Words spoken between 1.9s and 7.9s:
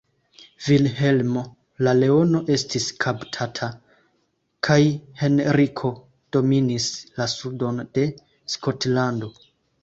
Leono estis kaptata, kaj Henriko dominis la sudon